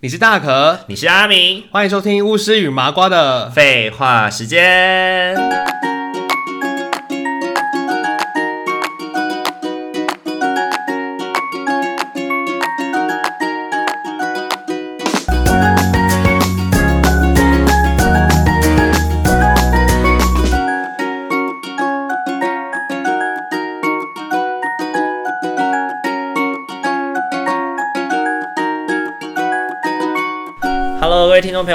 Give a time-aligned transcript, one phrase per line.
[0.00, 5.34] 你是大可，你是阿明，欢迎收听巫师与麻瓜的废话时间。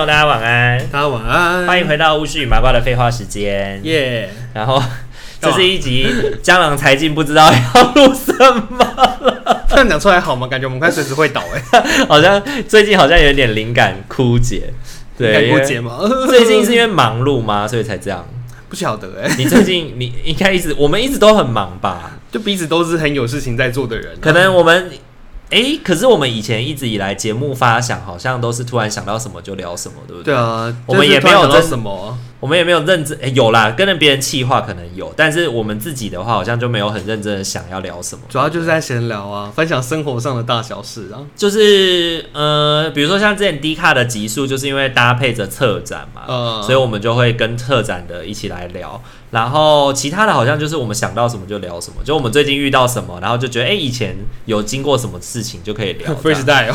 [0.04, 0.88] 众，大家晚安！
[0.90, 4.55] 大家晚安，欢迎回到巫师与麻瓜的废话时间，耶、yeah！
[4.55, 4.82] 然后
[5.40, 6.05] 这是一集
[6.41, 9.66] 江郎才尽，不知道要录什么了。
[9.70, 10.46] 这样讲出来好吗？
[10.46, 14.74] 感觉我们快随时会倒哎， 好像最近好像有点灵感枯竭，
[15.18, 16.00] 对，枯竭吗？
[16.27, 17.66] 最近是因为忙碌吗？
[17.66, 18.27] 所以才这样？
[18.68, 19.34] 不晓得哎。
[19.38, 22.12] 你最近你应该一直，我们一直都很忙吧？
[22.30, 24.91] 就彼此都是很有事情在做的人，可能我们。
[25.50, 30.34] 哎、欸，可是我们以前一直以来节目发想，好像都是突然想到什么就聊什么，对不对？
[30.34, 32.18] 对啊，我们也没有什么。
[32.40, 38.22] 我们也没有认真，哎、欸，有啦，跟着别人气话可能有，但是我们自己的话，好像就没有很认真的想要聊什么。
[38.27, 41.24] 主要就是在闲聊啊，分享生活上的大小事啊。
[41.38, 49.01] 就是呃，比如说像之前 D 卡的集数，就是因为搭配着策展嘛，嗯，所以我们就会跟策展的一起来聊。
[49.31, 56.13] 然后其他的好像就是我们想到什么就聊什么，就我们最近遇到什么，然后就觉得哎、欸，以前有经过什么事情就可以聊。
[56.21, 56.71] Freestyle。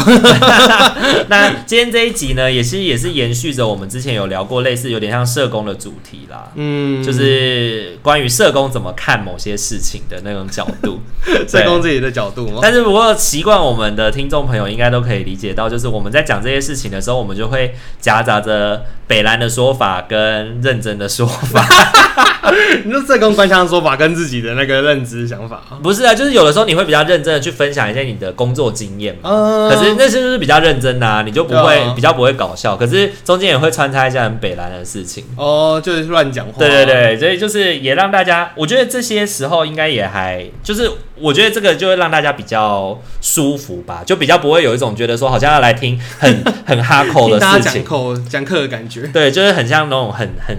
[1.29, 5.59] 那今天这一集呢，也是也是延续着我们之前有聊过类似有点像社工。
[5.69, 11.01] 的主题啦，嗯，就是关于社工怎么看某些事情的那种角度，
[11.47, 12.61] 社工自己的角度吗？
[12.63, 21.65] 但是不过习惯我们的听众朋友应该都可以理解到，就是我们在讲这些事情的时候，我们就会夹杂着北兰的说法跟认真的说法。
[22.85, 35.25] 你说社工官腔的说法跟自己的那个认知想法，不是啊，就是有的时候你会比较认真的去分享一些你的工作经验嘛，嗯，可是那些就是比较认真的啊，你就不会比较不会搞笑，可是中间也会穿插一些很北兰的事情。
[35.37, 36.53] 哦，就是乱讲话。
[36.59, 49.07] 对对对，所以就是也让大家，我觉得这些时候应该也还，就是我觉得这个就会让大家比较舒服吧，就比较不会有一种觉得说好像要来听很 很哈口的事情，讲课讲课的感觉。
[49.09, 50.57] 对，就是很像那种很很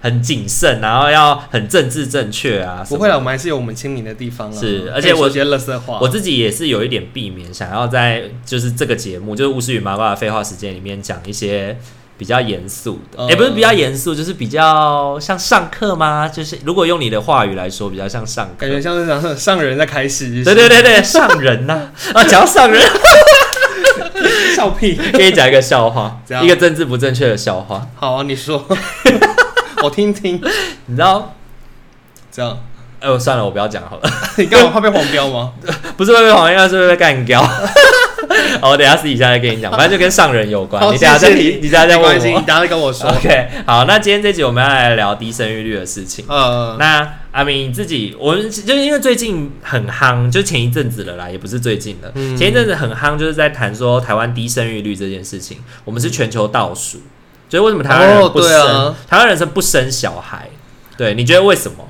[0.00, 2.84] 很谨慎，然后要很政治正确啊。
[2.88, 4.58] 不会了，我们还是有我们亲民的地方啊。
[4.58, 11.76] 是，而且我觉得垃圾话，我自己也是有一点避免，想要在就是这个节目，就是巫师与麻瓜的废话时间里面讲一些。
[12.18, 16.28] 比较严肃的，也、嗯欸、不是比较严肃，就是比较像上课吗？
[16.28, 20.42] 就是如果用你的话语来说，比较像上课，感觉像是上上人在开始。
[20.42, 22.82] 对对对对，上人呐啊，讲到上人，
[24.54, 27.86] 笑屁，给你讲一个笑话，一个政治不正确的笑话。
[27.94, 28.64] 好啊，你说，
[29.82, 30.40] 我听听。
[30.86, 31.34] 你知道
[32.32, 32.58] 这样？
[32.98, 34.10] 哎我，算了，我不要讲好了。
[34.38, 35.52] 你干嘛怕被黄标吗？
[35.98, 37.46] 不是会被黄标，是会被干掉。
[38.60, 40.82] 好，我等下私底下再跟你讲，反正就跟上人有关。
[40.86, 43.08] 你等下再提，你等下再问我，你等下再跟我说。
[43.14, 46.24] OK，好，那今天这集我们要来聊低生育率的事情。
[46.28, 56.98] 嗯，那阿明你自己，我们就是因为最近很夯，就前一阵子了啦，也不是最近的，嗯、前一阵子很夯，就是在谈说台湾低生育率这件事情，我们是全球倒数，
[57.48, 58.50] 所以为什么台湾人不生？
[58.50, 60.48] 哦啊、台湾人生不生小孩？
[60.96, 61.86] 对，你觉得为什么？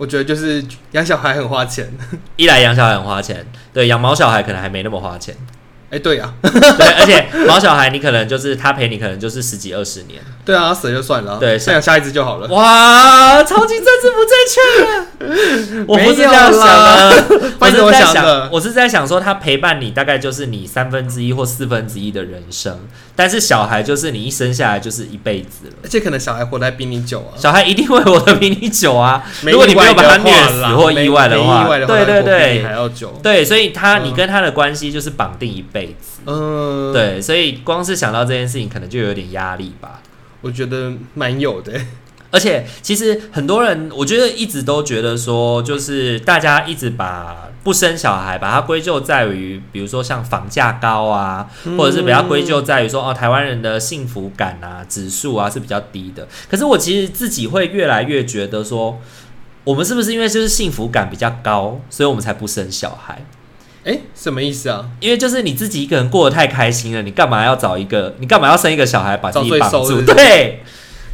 [0.00, 1.86] 我觉得就是养小孩很花钱，
[2.36, 5.36] 一来养小孩很花钱，对，养毛小孩可能还没那么花钱。
[5.90, 10.18] 哎、欸，对呀、啊， 对，而且毛小孩你可能就是他陪你，可能就是十几二十年。
[10.50, 12.48] 对啊，死了就算了，对，再养下一只就好了。
[12.48, 15.84] 哇，超级政治不正确！
[15.86, 17.24] 我不是这样 想的，
[17.60, 22.80] 我是在想，我是在想说，他陪伴你大概就是你三分之一或四分之一的人生，
[23.14, 29.22] 但是小孩就是你一生下来就是一辈子了，而且可能小孩活得比你久啊，小孩一定会活得比你久啊。
[29.42, 33.18] 如果你没有把他虐死或意外的话，对对对，还要久。
[33.22, 36.20] 对，所以他你跟他的关系就是绑定一辈子。
[36.26, 40.00] 嗯，对，所以光是想到这件事情，可能就有点压力吧。
[40.40, 41.72] 我觉得蛮有的，
[42.30, 56.26] 而且其实很多人，我觉得一直都觉得说，就是大家一直把不生小孩，把它归咎在于，比如说像房价高啊，或者是比较归咎在于说，哦，台湾人的幸福感啊指数啊是比较低的。
[56.48, 58.98] 可是我其实自己会越来越觉得说，
[59.64, 63.22] 我们是不是因为就是幸福感比较高，所以我们才不生小孩？
[63.84, 64.84] 哎，什么意思啊？
[65.00, 68.14] 因为就是你自己一个人过得太开心了，你干嘛要找一个？
[68.18, 69.88] 你干嘛要生一个小孩把自己绑住？
[69.88, 70.62] 是是对。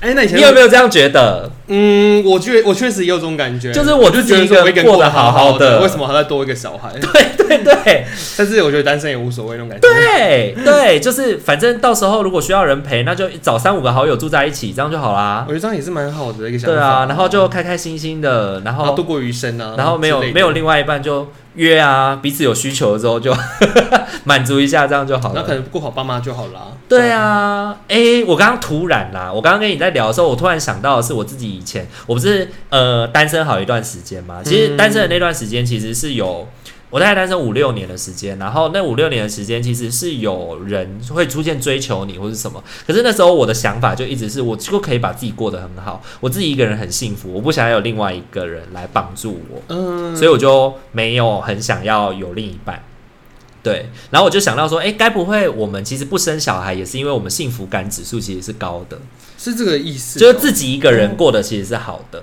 [0.00, 1.50] 哎，那以前你有没有这样觉得？
[1.68, 6.90] 嗯，我觉我确实也有这种感觉，就是我就觉得一个人过得好好的，为什么还要多一个小孩？
[7.00, 7.45] 对。
[7.46, 8.06] 对对，
[8.36, 9.88] 但是我觉得单身也无所谓那种感觉。
[9.88, 15.44] 对对，就是反正到时候如果需要人陪，那就找三五个好友住在一起，这样就好啦。
[15.46, 16.74] 我觉得这样也是蛮好的一个想法。
[16.74, 19.74] 对啊，然后就开开心心的，然后度过余生啊。
[19.76, 23.34] 然后没有没有另外一半就约啊，彼此有需求的时候就
[24.24, 25.34] 满足一下，这样就好了。
[25.36, 26.72] 那可能顾好爸妈就好了。
[26.88, 34.40] 对啊，哎、欸，我刚刚突然啦，我刚刚跟你在聊的时候，我突然想到的是我自己以前，我不是呃单身好一段时间嘛？
[34.44, 36.46] 其实单身的那段时间其实是有。
[36.88, 52.80] 我大概单身五六年的时间，然后那五六年的时间其实是有人会出现追求你或是什么，可是那时候我的想法就一直是我就可以把自己过得很好，我自己一个人很幸福，我不想要有另外一个人来帮助我，嗯，所以我就没有很想要有另一半，
[53.64, 58.96] 对，然后我就想到说，哎，该不会我们其实不生小孩也是因为我们幸福感指数其实是高的，
[59.36, 62.22] 是这个意思，就是自己一个人过得其实是好的。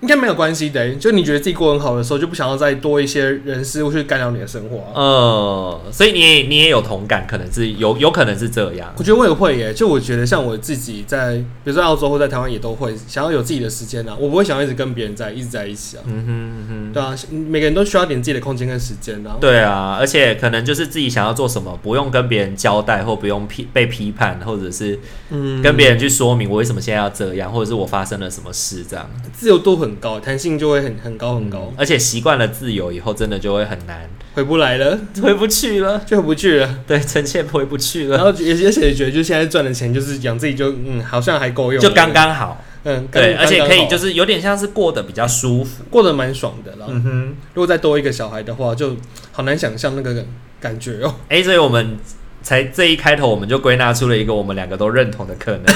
[0.00, 4.84] 应该没有关系的，就你觉得自己过很好的时候，就不想要再多一些人事物去干扰你的生活。
[4.94, 8.92] 嗯，所以你也你也有同感，可能是有有可能是这样。
[8.96, 16.02] 我觉得我也会耶，就我觉得像我自己在，比如说澳洲或在台湾也都会想要有自己的时间啊，我不会想要一直跟别人在一直在一起啊。
[16.06, 19.36] 嗯哼嗯哼，对啊，每个人都需要点自己的空间跟时间啊。
[19.40, 24.96] 对啊，而且可能就是自己想要做什么，不用跟别人交代，或不用批被批判，或者是
[25.30, 29.10] 嗯跟别人去说明我为什么现在要这样，或者是我发生了什么事这样。
[29.32, 30.68] 自由度很高，弹性就。
[30.68, 36.80] 就会很很高很高，嗯，而且习惯了自由以后，真的就会很难回不来了，回不去了，就回不去了。
[36.86, 38.18] 对，臣妾回不去了。
[38.18, 42.62] 然后也而且觉得，就现在赚的钱就是养自己就，就嗯，好像还够用，就刚刚好。
[42.84, 46.84] 嗯，对，而且可以就是有点像是过得比较舒服，过得蛮爽的了。
[46.90, 48.94] 嗯哼，如果再多一个小孩的话，就
[49.32, 50.22] 好难想象那个
[50.60, 51.14] 感觉哦。
[51.30, 51.96] 哎，所以我们
[52.42, 55.74] 才这一开头，我们就归纳出了一个我们两个都认同的可能，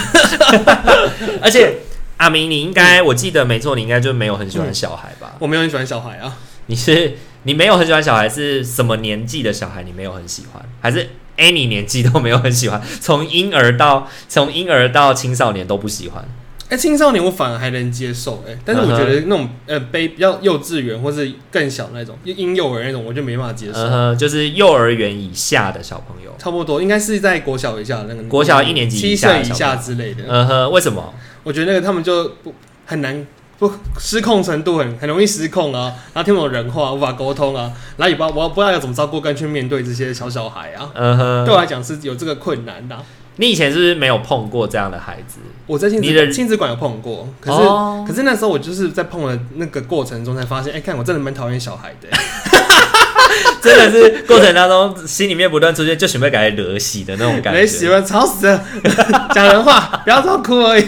[1.40, 1.78] 而且。
[2.22, 5.34] 阿明，你应该，我记得没错，你应该就没有很喜欢小孩吧？
[5.40, 6.38] 我没有很喜欢小孩啊。
[6.66, 9.82] 你是你没有很喜欢小孩，是什么年纪的小孩？
[9.82, 12.80] 你没有很喜欢，还是 any 年纪都没有很喜欢？
[13.02, 16.24] 从婴儿到从婴儿到青少年都不喜欢？
[16.68, 23.80] 哎、欸，青少年我反而还能接受，哎，但是我觉得那种呃，背比较幼稚园或是更小那种婴幼儿那种，我就没办法接受。
[23.80, 30.22] 嗯、就是幼儿园以下的小朋友，差不多应该是在国小以下的那个国小一年级七岁以下之类的。
[30.28, 31.12] 嗯哼，为什么？
[31.42, 32.54] 我觉得那个他们就不
[32.86, 33.26] 很难
[33.58, 40.90] 不失控程度很很容易失控啊，然后听不懂人话，无法沟通啊，然后也不知道我不知道要怎么照顾跟去面对这些小小孩啊。
[40.94, 42.96] 嗯哼，对我来讲是有这个困难的。
[43.36, 45.38] 你以前是不是没有碰过这样的孩子？
[45.66, 52.08] 我在亲子亲子馆有碰过，可是、哦、可是那时候我就是在碰的那个过程中才发现，哎、欸，看我真的蛮讨厌小孩的，
[53.62, 58.64] 真的是过程当中心里面不断出现就准备感觉惹喜的那种感觉，喜欢吵死了，
[59.34, 60.86] 讲人话不要这么哭而已。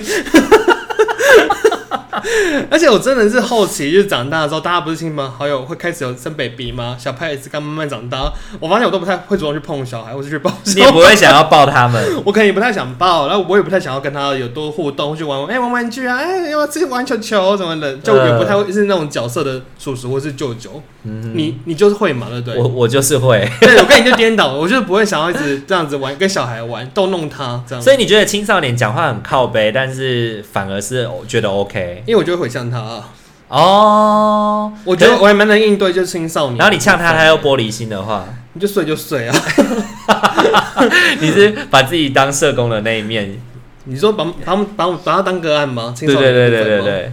[2.70, 6.96] 而且我真的是后期，就是长大的时候，大家不是亲朋好友会开始有生 baby 吗？
[6.98, 10.50] 小派也是刚慢慢长大，我发现我都不太会主动去碰小孩，或是去抱。
[10.74, 12.02] 你也不会想要抱他们？
[12.24, 20.82] 我可能也不太想抱，然后我也不太想要跟他有多互动，去玩玩，哎、欸，玩玩具啊，哎、欸，要自己玩球球什么的，就也不太会是那种角色的叔叔或是舅舅。
[21.06, 22.56] 嗯，你你就是会嘛，对不对？
[22.56, 27.82] 我我就是会，对，我跟你就颠倒，我就是不会想要一直这样子玩，跟小孩玩逗弄他这样。
[27.82, 33.10] 所以你觉得青少年讲话很靠背，但是反而是觉得 OK，因为我就会回呛他啊。
[33.48, 36.58] 哦，我觉得我还蛮能应对，就是青少年。
[36.58, 39.36] 然后你呛他，他又玻璃心的话，你就睡就睡啊。
[41.20, 43.40] 你是把自己当社工的那一面？
[43.84, 45.92] 你说把把把把他当个案吗？
[45.98, 47.12] 对对对对对对。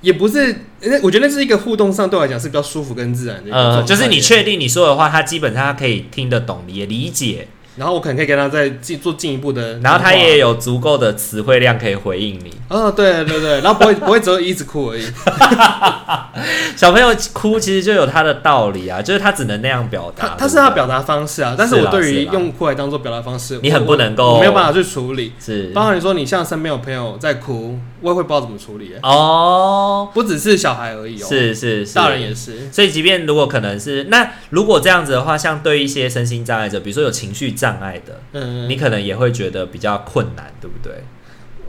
[0.00, 3.54] 也不是，那我觉得那是一个互动上对我来讲是比较舒服跟自然的。
[3.54, 7.48] 呃，就是你确定你说的话，他基本上他可以听得懂，也理解。
[7.76, 12.52] 然后我可能可以跟他再进做进一步的，然后他也有足够的词汇量可以回应你。
[12.68, 15.04] 哦， 对对对，然后不会不会只会一直哭而已。
[16.76, 21.54] 小朋友哭其实就有他的道理啊，就是他只能那样表达，他是他表达方式啊。
[21.58, 25.32] 但是我对于用哭来当做表达方式，你很不能够，我没有办法去处理。
[25.38, 28.92] 是，包括你说你像身边有朋友在哭，我也会不知道怎么处理。
[29.02, 32.70] 哦，不只是小孩而已哦，是是是，大人也是。
[32.72, 41.04] 所以即便如果可能是那如果这样子的话，像对一些身心障碍者，比如说有情绪障碍的，嗯，你可能也会觉得比较困难，对不对？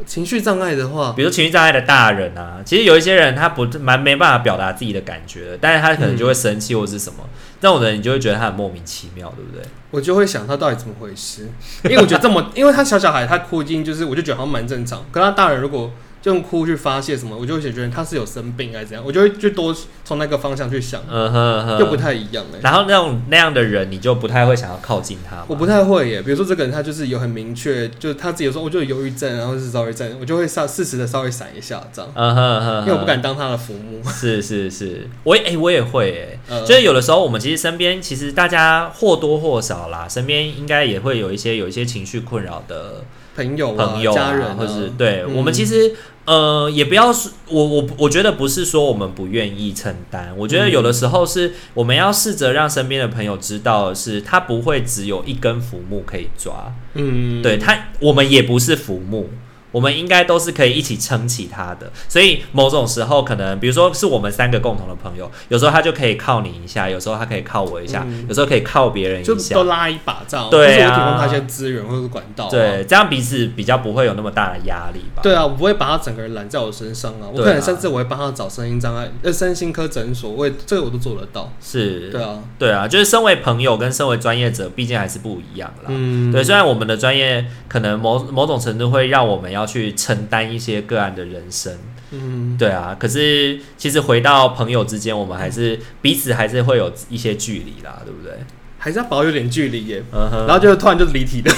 [0.06, 7.18] 情绪障碍的话，比如情绪障碍的大人啊，其实有一些人他不蛮没办法表达自己的感觉的，但是他可能就会生气或是什么，
[7.60, 9.62] 这种人你就会觉得他很莫名其妙，对不对？
[9.92, 11.50] 我就会想他到底怎么回事，
[11.84, 19.76] 因为我觉得这么，因为他小小孩他哭已经就是，我就觉得好像蛮正常，可他大人如果就用哭去发泄什么，我就会觉得他是有生病还是怎样，我就会去多
[20.06, 22.60] 从那个方向去想，嗯哼哼，又不太一样哎。
[22.62, 25.44] 然后那种那样的人，你就不太会想要靠近他。
[25.48, 34.02] 我不太会耶，比如说这个人他就是有很明确，就是他自己说我就有忧郁症，然后是躁郁症，我就会稍适时的稍微闪一下这样，嗯哼哼，因为我不敢当他的父母。
[34.12, 43.04] 是是是，我哎、欸、我也会哎，呃、就是有的时候我们其实身边其实大家或多或少啦，身边应该也会有一些有一些情绪困扰的。
[43.36, 45.94] 朋友、啊、朋友、啊、家人、啊，或是对、嗯、我们其实
[46.26, 59.30] 呃，也不要说，我我我觉得不是说我们不愿意承担，我觉得有的时候是我们要试着让身边的朋友知道的是，他不会只有一根浮木可以抓，嗯，对他，我们也不是浮木。
[59.72, 75.22] 我们应该都是可以一起撑起他的，所以某种时候可能，比如说是我们三个共同的朋友，有时候他就可以靠你一下，有时候他可以靠我一下，嗯、有时候可以靠别人一下，就都拉一把这样，对啊，我提供他一些资源或者管道、啊，对，这样彼此比较不会有那么大的压力吧？
[75.22, 90.42] 对啊，我不会把他整个人揽在我身上啊，我可能甚至我会帮他找身心障碍呃身心科诊所，我也这个我都做得到，是，对啊，对啊，就是身为朋友跟身为专业者，毕竟还是不一样啦，嗯，对，虽然我们的专业可能某某种程度会让我们要去承担。
[90.52, 91.74] 一些个案的人生，
[92.12, 98.34] 嗯，对啊，可是其实回到朋友之间，我们还是彼此还是会有一些距离啦，对不对？
[98.78, 101.56] 还是要保有点距离耶，然后就突然就离题了，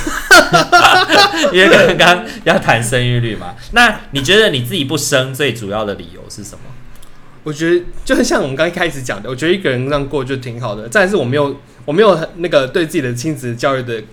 [1.52, 3.56] 因为刚刚要谈生育率嘛。
[3.72, 6.66] 那你觉得你自己不生最主要的理由是什么？
[7.44, 10.88] 我觉得就很像我们刚一开始讲的，我觉得一个人这样过就挺好的。
[10.88, 14.04] 再来是我没有我没有那个对自己的亲子教育的。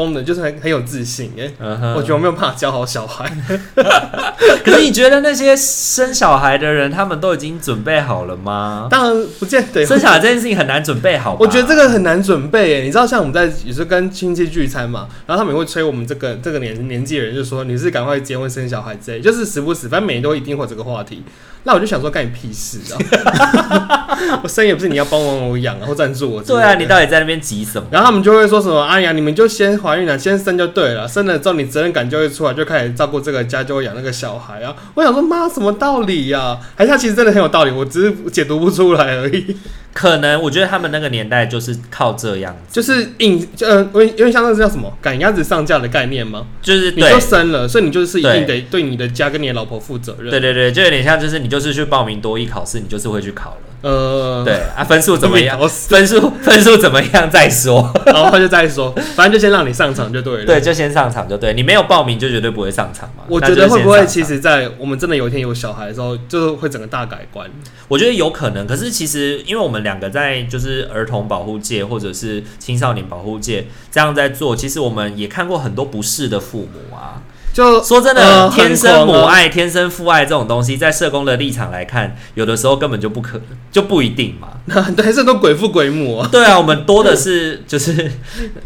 [0.00, 1.94] 功能就是很很有自信哎，uh huh.
[1.94, 3.30] 我觉得我没有办法教好小孩。
[4.64, 8.88] 可是你觉得那些生小孩的人，他们都已经准备好了吗？
[8.90, 9.84] 当然不见得。
[9.84, 11.36] 生小孩这件事情很难准备好。
[11.38, 21.22] 我觉得这个很难准备哎，你知道，像我们在有时候跟亲戚聚餐嘛，然后他们也会催我们这个这个年年纪的人，就说你是赶快结婚生小孩之类，就是时不时，反正每年都一定会有这个话题。
[21.64, 24.18] 那我就想说，干你屁事啊！
[24.42, 26.42] 我生也不是你要帮忙我养，然后赞助我。
[26.42, 27.86] 对啊，你到底在那边急什么？
[27.90, 36.58] 然后他们就会说什么：“哎呀，你们就先怀孕了，先生就对了，生了之后你责任感就会出来，就开始照顾这个家，就会养那个小孩啊。”我想说，妈，什么道理呀、啊？
[36.76, 39.56] 还是他其实真的很有道理，我只是解读不出来而已。
[39.92, 46.46] 可能我觉得他们那个年代就是靠这样，就是硬，就呃，因为因为像那是叫什么赶鸭子上架的概念吗？
[46.62, 50.30] 就是你就生了，所以你就是一定得对你的家跟你的老婆负责任。
[50.30, 53.56] 对对对，就有点像，就是你就是去报名多艺考试，你就是会去考了。
[53.82, 55.58] 呃，对啊，分数怎么样？
[55.88, 60.44] 分数分数怎么样再说，然后他就再说，反正就先让你上场就对了。
[60.44, 63.24] 对，就先上场就对，你没有报名就绝对不会上场嘛。
[63.26, 67.48] 我觉得会不会其实，在我们真的有一天有小孩的时候，就会整个大改观？
[67.88, 77.22] 我觉得有可能，可是其实因为我们两个在就是儿童保护界或者是青少年保护界这样在做，其实我们也看过很多不适的父母啊。
[77.60, 84.48] 就说真的，呃、天生母爱、天生父爱这种东西，在社工的立场来看，有的时候根本就不可能，就不一定嘛。
[84.96, 86.28] 对，是都鬼父鬼母啊。
[86.32, 88.10] 对啊，我们多的是 就是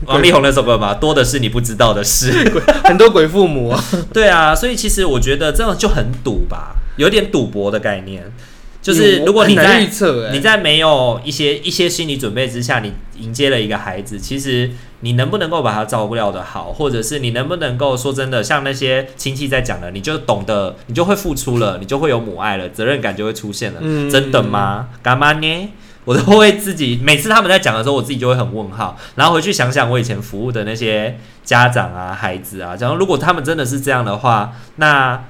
[0.06, 2.30] 王力宏那首歌嘛，多的是你不知道的事，
[2.84, 3.84] 很多鬼父母啊。
[4.12, 8.32] 对啊，所以其实我觉得这样就很赌吧，有点赌博的概念。
[8.80, 9.88] 就是如果你在
[10.30, 14.70] 你在没有一些一些心理准备之下，你迎接了一个孩子，其实
[15.04, 23.80] 你能不能够把他照顾得好，或者是你能不能够说真的，像那些亲戚在讲的，你就懂得，你就会付出了，你就会有母爱了，责任感就会出现了。
[23.82, 24.88] 嗯，真的吗？
[25.02, 25.72] 干嘛呢？
[26.06, 35.24] 我都会自己每次他们在讲的时候，我自己就会很问号，然后回去想想我以前服务的那些家长啊、孩子啊，假如如果他们真的是这样的话，那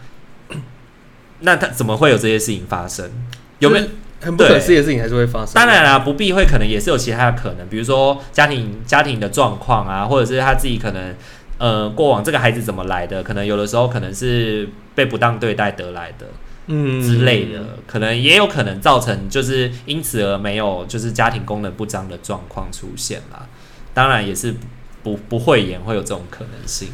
[1.40, 3.10] 那他怎么会有这些事情发生？
[3.58, 3.86] 有没有
[4.24, 5.54] 很不可思议的事情还是会发生？
[5.54, 11.14] 当然啦，不避讳可能也是有其他的可能，比如说家庭家庭的状况啊，或者是他自己可能
[11.58, 16.26] 呃过往这个孩子怎么来的，可能有的时候可能是被不当对待得来的，
[16.66, 23.46] 嗯之类的，可能也有可能造成就是因此而没有就是家庭功能不彰的状况出现啦。
[23.92, 24.54] 当然也是
[25.02, 26.88] 不不会言会有这种可能性。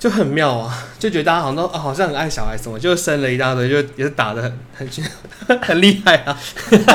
[0.00, 4.88] 就很妙啊，就觉得大家好像都、哦、好像很爱小孩什么，就生了一大堆，就也是打的很很
[5.60, 6.38] 很厉害啊。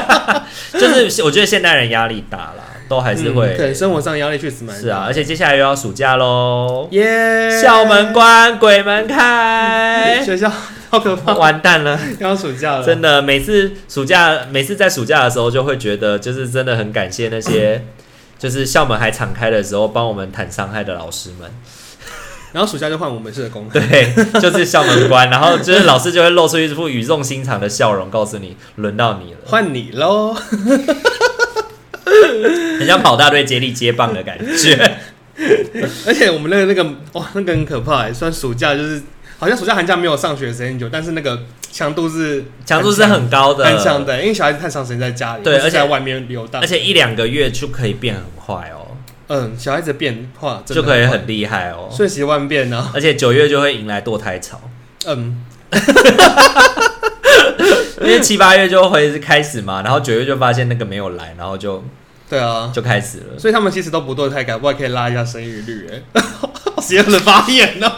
[0.73, 4.81] 就是我觉得现代人压力大啦，都还是会，对、嗯、生活上压力确实蛮大。
[4.81, 7.61] 是啊，而且接下来又要暑假喽，耶！
[7.61, 10.51] 校门关，鬼门开， 学校
[10.89, 12.83] 好可怕，完蛋了，要暑假了。
[12.83, 17.83] 真的，每次暑假，每次在暑假的时候，就会觉得就是真的很感谢那些，
[18.39, 21.51] 就是校门还敞开的时候帮我们谈伤害的老师们。
[22.55, 30.33] 然后暑假就换我们是的工，对，就是校门关，然后就是老师就会露出一副语重心长的笑容，告诉你轮到你了，换你喽，
[32.79, 34.99] 很像跑大队接力接棒的感觉。
[36.07, 36.81] 而且我们那个那个
[37.11, 39.03] 哇，那个很可怕，算暑假就是
[39.37, 41.37] 好像暑假寒假没有上学时间久，但是那个
[41.73, 48.84] 强度是强度是很高的，很强的，因为小孩子太长时间在家里，对，而且在外面游荡，而且一两个月就可以变很坏哦。
[49.27, 52.91] 嗯，小孩子变化就可以很厉害哦，瞬息万变呢。
[52.93, 54.61] 而且九月就会迎来堕胎潮。
[55.07, 55.43] 嗯，
[58.01, 61.83] 因为七八月就会开始嘛，然后九月就发现那个没有来，然后就
[62.29, 63.39] 对啊，就开始了。
[63.39, 65.89] 所以他们其实都不堕胎，搞不好可以拉一下生育率。
[65.91, 66.01] 哎，
[66.81, 67.91] 邪恶的发言呢？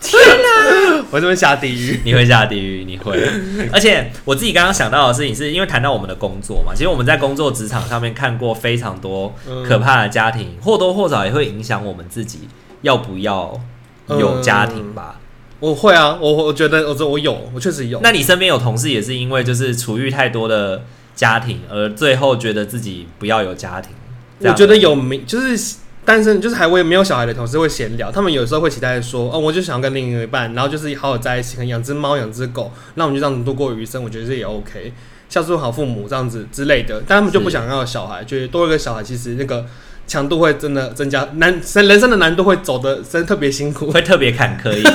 [0.00, 1.04] 天哪！
[1.10, 3.20] 我这边下地狱， 你会下地狱，你会。
[3.72, 9.34] 而且我自己刚刚想到的事情是，因为谈到我们的工作嘛，其实我们在工作职场上面看过非常多
[9.66, 12.48] 可怕的家庭，或多或少也会影响我们自己
[12.82, 13.60] 要不要
[14.08, 15.16] 有家庭吧。
[15.18, 15.24] 嗯、
[15.60, 18.00] 我会啊，我我觉得我我有，我确实有。
[18.02, 20.84] 那你身边有同事也是因为就是处于太多的
[21.16, 23.92] 家庭，而最后觉得自己不要有家庭？
[24.40, 25.76] 我觉得有没就是。
[26.08, 34.94] 单身就是还未没有小孩的同事会闲聊，他们有时候会期待说，哦，我就想要跟另一半，然后就是好好在一起，可能养只猫，养只狗，那我们就这样子度过余生，我觉得这也 OK，
[35.28, 37.02] 孝顺好父母这样子之类的。
[37.06, 39.66] 但他们就不想要小孩，觉得多一个小孩，其实那个
[40.06, 44.94] 强度会真的增加，难生人生的难度会走的真特别辛苦，会特别 坎坷一点，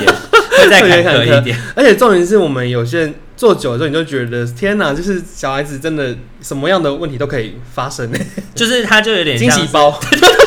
[0.58, 1.56] 会再坎坷一点。
[1.76, 8.10] 而且重点是我们有些人做久了之后，你就觉得天哪，就是小孩子真的什么样的问题都可以发生，
[8.52, 9.96] 就是他就有点惊喜包。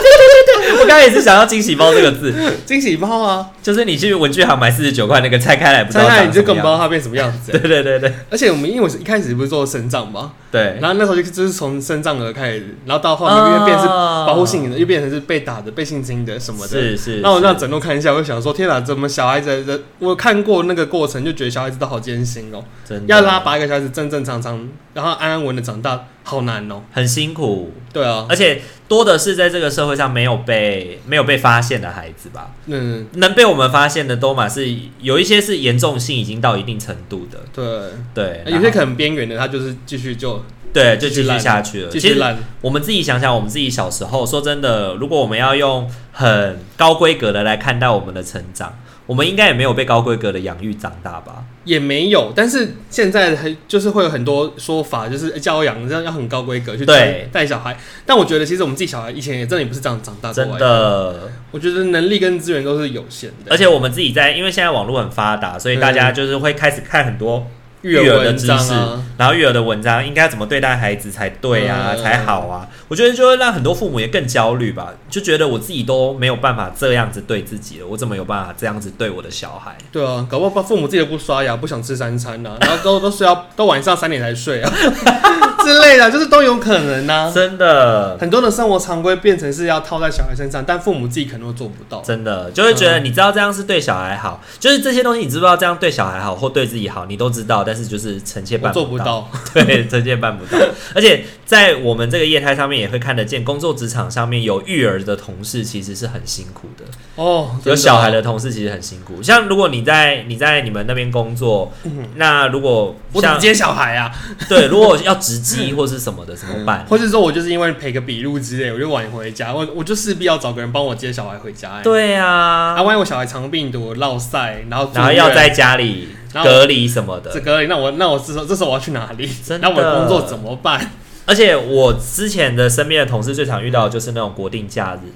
[0.88, 2.34] 我刚才也是想要惊喜包这个字，
[2.66, 7.52] 惊喜包啊，就是你去文具行买四十九块那个，拆开来不知道拆开来你就更不知道它变什么样子。
[7.52, 16.70] 对对对对，而且我们因为我是一开始不是做生长嘛，对，然后那时候就就是从肾脏儿开始，然后到后面又变成是保护性的，又变成是被打的、被性侵的什么的。
[16.70, 17.20] 是是。
[17.22, 19.82] 那我这样整路看一下，我就想说，天哪，怎么小孩子的？
[20.00, 22.64] 我看过那个过程，就觉得小孩子都好艰辛哦，
[23.08, 26.06] 要拉拔一个小孩子正正常常，然后安安稳稳的长大。
[26.24, 27.72] 好难哦，很辛苦。
[27.94, 32.52] 对啊，而且多的是在这个社会上没有被没有被发现的孩子吧。
[32.68, 34.48] 嗯，能被我们发现的多嘛？
[34.48, 37.40] 是有一些是严重性已经到一定程度的。
[37.54, 41.90] 对对，有些可能边缘的，他就是继续就对，就继续下去了。
[41.90, 42.38] 继续烂。
[42.62, 48.78] 我们自己想想，我们自己小时候，说真的，如果我们要用很高规格的来看待我们的成长。
[49.08, 51.44] 我们应该也没有被高规格的养育长大吧？
[51.64, 57.76] 也没有，但是现在很就是会有很多说法，就是教养这样要很高规格去带带小孩。
[58.06, 60.36] 但我觉得其实我们自己小孩以前也真的也不是这样长大的。
[60.36, 63.52] 真的，我觉得能力跟资源都是有限的。
[63.52, 67.48] 而且我们自己在，因为现在网络很发达，所以大家就是会开始看很多。
[67.88, 68.74] 育儿的知识，
[69.18, 72.68] 然后育儿的文章应该怎么对待孩子才对啊，才好啊？
[72.88, 79.76] 我觉得就会让很多父母也更焦虑吧，就觉得我自己都没有办法这样子对自己了，我怎么有办法这样子对我的小孩？
[79.92, 84.72] 对啊，搞不好父母自己都不刷牙，不想吃三餐啊， 然后都都睡到都晚上三点才睡啊
[85.64, 87.30] 之类的，就是都有可能啊。
[87.34, 92.02] 真的，很多的生活常规变成是要套在小孩身上，但父母自己可能都做不到。
[92.02, 97.66] 真的，就会觉得你知道这样是对小孩好，就是这些东西你知不知道这样对小孩好或对自己好，你都知道。
[97.66, 100.58] 但是就是臣妾办做不到， 对，臣妾办不到。
[100.96, 106.86] 而且在我们这个业态上面也会看得见，工作职场上面有育儿的同事其实是很辛苦的
[107.16, 107.56] 哦。
[107.66, 109.22] 有小孩的同事其实很辛苦。
[109.22, 111.72] 像如果你在你在你们那边工作，
[112.16, 114.12] 那如果像我接小孩啊，
[114.50, 116.86] 对，如果要值机或是什么的怎么办？
[116.90, 121.82] 或者说我就是因为陪个笔录之类，我就晚回家，我我就势必要找个人帮我接小孩回家。
[121.84, 126.10] 对啊，啊，万一我小孩肠病毒、落塞，然后然后要在家里。
[126.44, 129.30] 隔离什么的，这隔离，那我那我这时候这时候我要去哪里？
[129.62, 130.92] 那我的工作怎么办？
[131.26, 135.12] 而且我之前的身边的同事最常遇到的就是那种国定假日，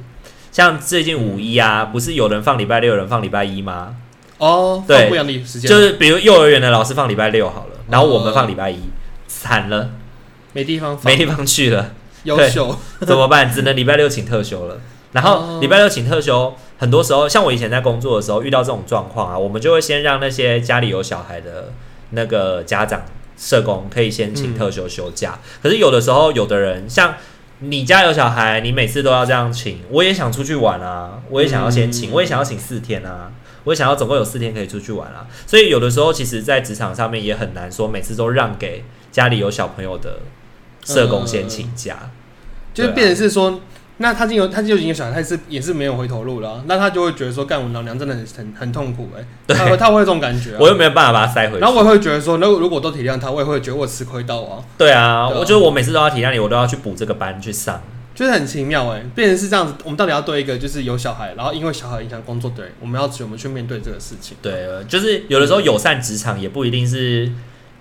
[0.51, 3.95] 像最近五一啊，不是有人放礼拜六，有人放礼拜一吗？
[4.37, 8.79] 哦，对，不一样的时间，就是比如幼儿园的老师放礼拜六好了，然后我们放礼拜一，
[9.27, 9.91] 惨了，
[10.53, 13.49] 没地方没地方去了，优秀怎么办？
[13.49, 14.81] 只能礼拜六请特休了。
[15.13, 21.73] 然后礼拜六请特休，很多时候像我以前在工作的时候遇到这种状况啊，我们就会先让那些家里有小孩的
[22.11, 23.01] 那个家长、
[23.37, 25.37] 社工可以先请特休休假。
[25.61, 27.15] 可是有的时候，有的人像
[27.59, 33.33] 你家有小孩，你每次都要这样请，我也想出去玩啊，我也想要先请，我也想要请四天啊，
[33.65, 35.27] 我也想要总共有四天可以出去玩啊。
[35.45, 40.19] 所以有的时候，其实，在职场上面也很难说每次都让给家里有小朋友的
[40.85, 42.11] 社工先请假，
[42.73, 43.59] 就是变成是说。
[44.01, 46.63] 那他就有，他就已经有小孩，他是也是没有回头路了。
[46.65, 49.27] 那他就会觉得说，干我老娘真的很很很痛苦哎、欸。
[49.45, 50.57] 对，他会他会有这种感觉、啊。
[50.59, 51.59] 我又没有办法把他塞回去。
[51.59, 54.63] 然后我也会觉得说，那如果都体谅他，我也会觉得我吃亏到啊。
[54.77, 57.79] 对啊，对啊，我觉得我每次都要体谅你，我都要去补这个班去上，
[58.15, 59.05] 就是很奇妙哎、欸。
[59.13, 64.35] 变成是这样子，我们到底要对一个就是有小孩，然后因为小孩影响工作的人，我们要怎么去面对这个事情？
[64.41, 67.31] 对，就是有的时候友善职场也不一定是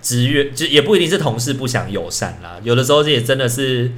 [0.01, 2.57] 职员，就也不一定是同事不想友善啦。
[2.63, 3.91] 有的时候这也真的是。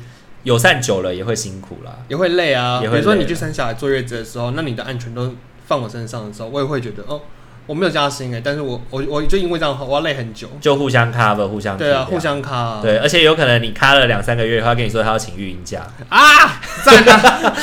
[0.43, 2.79] 友善久了也会辛苦啦，也会累啊。
[2.81, 5.33] 比如说你去生小孩坐月子的时候，那你的安全都
[5.65, 7.21] 放我身上的时候，我也会觉得哦，
[7.65, 15.87] 我没有加薪哎，但是我我我就因为这样，我要累很久，就互相 cover，互相对啊，互相 cover，对，而且有可能你 cover 了两三个月，他跟你说他要请育婴假。
[16.09, 17.55] 啊，赞啊，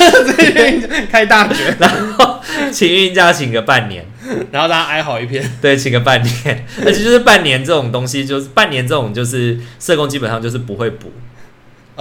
[1.11, 2.39] 开大绝， 然后
[2.71, 4.03] 请育婴假请个半年，
[4.51, 11.11] 然后大家哀嚎一片，对，请个半年，而且就是半年这种东西，就是半年这种就是社工基本上就是不会补。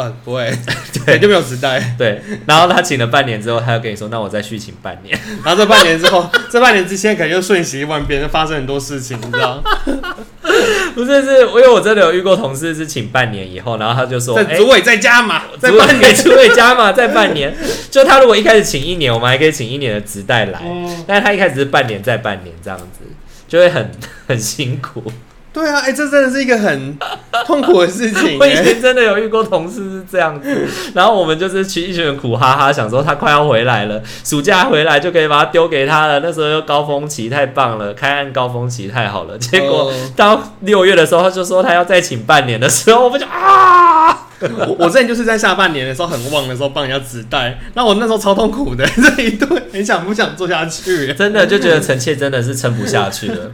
[0.01, 0.51] 嗯，不会，
[1.05, 1.95] 对，就没有时代。
[1.99, 5.19] 对，然后他请了半年之后，他又跟你说，那我再续请半年。
[5.45, 9.63] 然后这半年之后，这半年之间可能又瞬息万变，发生很多事情，你知道？
[10.95, 17.55] 不是，是因为我真的有遇过同事是请半年以后，然后他就说，在主委再加码，再半年主委加码，再半年。
[17.91, 23.05] 就他如果一开始请一年，我们还可以请一年的职代来，嗯、但是他一开始是半年再半年这样子，
[23.47, 23.91] 就会很
[24.27, 25.05] 很辛苦。
[25.53, 26.97] 对啊，哎、欸，这真的是一个很
[27.45, 28.39] 痛苦的 事情。
[28.39, 36.21] 我以前真的有遇过同事是这样子，然后我们就是去一群人苦哈哈，想说他快要回来了，暑假回来就可以把他丢给他了。
[36.21, 39.37] 那时候又高峰期，太棒了，开案高峰期太好了。
[39.39, 44.10] 结果到六月的时候，他就说他要再请半年的时候，我们就啊。
[44.41, 53.53] 我我之前就是在下半年的时候很旺的时候帮人家指代，那我那时候超痛苦的， 这一顿很想不想做下去，真的就觉得臣妾真的是撑不下去了。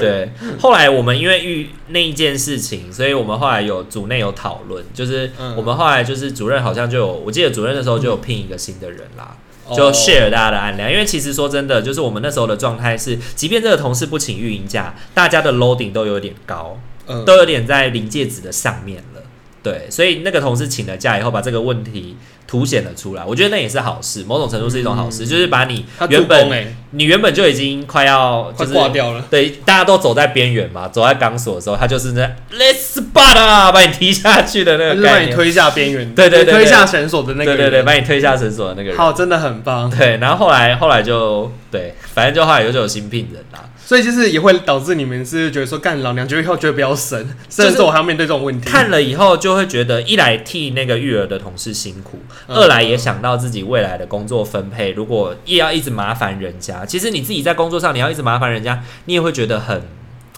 [0.00, 9.36] 对，后来我们因为遇那一件事情，所以我们后来有组内有讨论，就是我们后来就是主任好像就有，我记得主任的时候就有聘一个新的人啦，
[9.74, 10.90] 就 share 大家的案量。
[10.90, 16.78] 因为其实说真的，就是我们那时候的状态是，即便这个同事不请运营假，大家的 loading 都有点高，
[17.26, 19.22] 都有点在临界值的上面了。
[19.70, 23.22] 对，所以那个同事请了假以后，把这个问题凸显了出来。
[23.22, 29.22] 我觉得那也是好事，某种程度是一种好事，嗯、就是把你原本、欸、你原本就已经快要就是挂掉了。
[29.30, 32.22] 对，大家都走在边缘嘛，走在钢索的时候，他就是那
[32.56, 38.96] Let's spot 啊，把你踢下去的那个概念，把你推下边缘，对对，对推下绳索的那个，对对对，把你推下绳索的那个人。
[38.96, 39.90] 好，真的很棒。
[39.90, 43.68] 对，然后后来后来就对，反正就后来就有新聘人啦。
[43.88, 48.68] 所以就是也会导致你们是觉得说，干老娘觉得以后觉得不要生，甚至我还要面对这种问题。
[48.68, 54.90] 看了以后就会觉得，一来替那个育儿的同事辛苦，嗯、二来也想到自己未来的工作分配。
[54.90, 59.80] 如果也要一直麻烦人家，其实你自己在工作上你要一直麻烦人家，你也会觉得很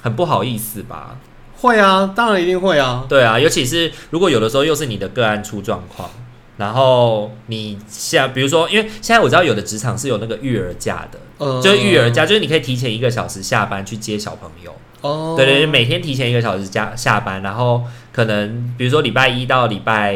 [0.00, 1.16] 很不好意思吧？
[1.56, 3.04] 会啊，当然一定会啊。
[3.08, 6.08] 对啊，尤其是如果有的时候又是你的个案出状况。
[6.60, 14.70] 然后你像比如说，因为现在我知道有的职场是有那个育儿假的，嗯、就是育儿假，就是你可以提前一个小时下班去接小朋友。
[15.00, 20.12] 哦，对对对，每天提前一个小时加下班，然后可能比如说礼拜一到礼拜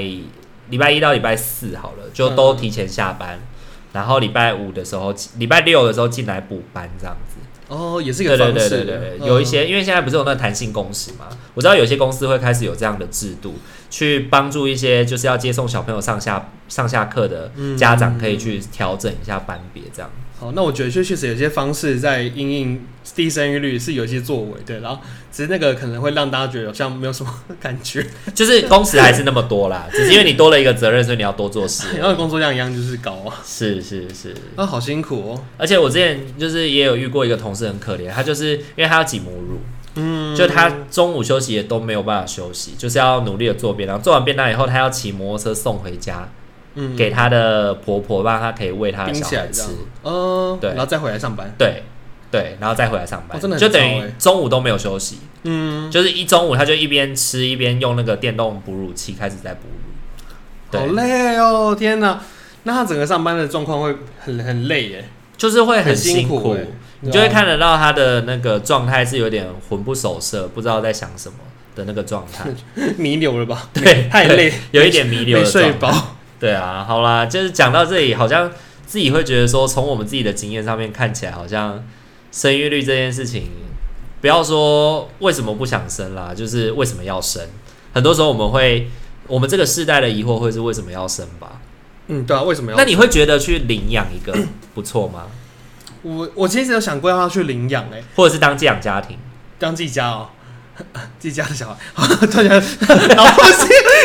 [0.68, 3.48] 礼拜一到礼拜四好了，就都提前下班，嗯、
[3.94, 7.37] 然后礼拜五的时候，礼拜六的时候进来补班这样子。
[7.68, 8.52] 哦，也是一个方式。
[8.52, 13.54] 对对对对对，有一些，因为现在不是有那个弹性工时嘛，我知道有些公司会开始有这样的制度。
[13.94, 20.24] 去帮助一些就是要接送小朋友上下上下课的家长，可以去调整一下班别，这样、嗯。
[20.37, 24.80] 好，那我觉得确确实有些方式在因应低生育率是有一些作为，对。
[24.80, 28.04] 然后只是那个可能会让大家觉得好像没有什么 感觉，
[28.35, 31.87] 就是工时还是那么多啦，只是因为你多了一个责任，所以你要多做事。
[31.96, 33.38] 然后工作量一样就是高啊。
[33.46, 35.44] 是是是，那好辛苦哦。
[35.57, 39.61] 而且我之前就是也有遇过一个同事很可怜，他就是因为他要挤母乳。
[39.96, 44.00] 嗯，就他中午休息也都没有办法休息，就是要努力的做便当。
[44.00, 46.28] 做完便当以后，他要骑摩托车送回家，
[46.74, 49.70] 嗯，给他的婆婆，让他可以喂他的小孩吃。
[50.02, 51.54] 嗯，对，然后再回来上班。
[51.57, 51.83] 对
[52.30, 55.18] 对，然后再回来上班，哦真的欸、就等于中午都没有休息。
[55.44, 60.78] 嗯，就是一中午他就一边吃一边用那个电动哺乳器开始在哺乳。
[60.78, 62.20] 好累哦，天哪！
[62.64, 66.38] 那他整个上班的状况会很很累耶，就是会很辛苦。
[66.40, 66.70] 很辛苦
[67.04, 71.38] 你就会看得到他的那个状态是有点魂不守舍，不知道在想什么
[71.76, 72.48] 的那个状态，
[72.96, 73.68] 弥留了吧？
[73.74, 75.70] 对，太累，有一点弥留的状态。
[75.70, 76.16] 没睡饱。
[76.40, 78.50] 对啊，好啦，就是讲到这里，好像
[78.86, 81.82] 自己会觉得说，从我们自己的经验上面看起来，好像
[82.32, 83.50] 生育率这件事情，
[84.20, 87.42] 不要说为什么不想生啦，就是为什么要生？
[87.92, 88.90] 很多时候我们会，
[89.26, 91.60] 我们这个世代的疑惑会是为什么要生吧？
[92.08, 92.84] 嗯，对啊，为什么要生？
[92.84, 94.36] 那你会觉得去领养一个
[94.74, 95.26] 不错吗？
[96.04, 99.18] 我我其实有想过要他去领养哎，或者是当寄养家庭，
[99.58, 100.28] 当自己家哦，
[101.18, 102.62] 自己家的小孩， 突然，
[103.08, 103.42] 然后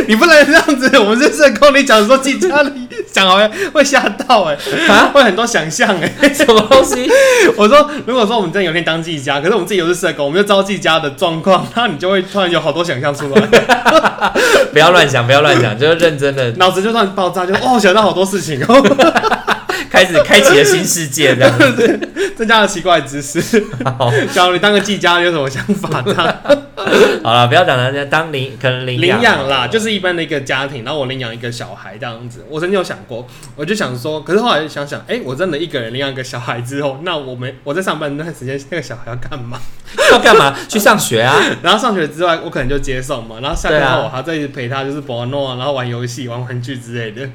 [0.07, 4.57] 你不能这样子，我们是社工你讲说自己家里小孩会吓到哎，
[4.87, 7.09] 啊，会很多想象哎， 什么东西？
[7.57, 13.41] 我说如果说我们真的有天当自己家，可是我们自己又是社工，我们就知道自己家的状况，那你就会突然有好多想象出来，
[14.71, 19.57] 不要乱想，不要乱想，就是认真的，脑子就算爆炸，就哦想到好多事情哦。
[19.99, 21.99] 开开始开启了新世界，这样子，
[22.37, 23.41] 增加了奇怪的知识。
[23.83, 26.35] 好，假如你当个技家，你有什么想法呢？
[27.21, 32.45] 好了，不要讲人家当领，可能领领养啦，就是一般的一个家庭，然后我领养一个小孩这样子。
[32.49, 39.59] 我曾经有想过，我就想说，可是后来想想，哎、欸，我真的一个人领养一个小孩之后，那我没我在上班那段时间，那个小孩要干嘛？
[40.11, 40.55] 要干嘛？
[40.69, 41.35] 去上学啊？
[41.61, 47.29] 然后上学之外，我可能就接送嘛，然后下课后我还在一直陪他，就是玩弄啊，然后玩游戏、玩玩具之类的。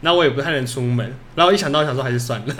[0.00, 2.54] 那我也不太能出门，然后一想到想说还是算了。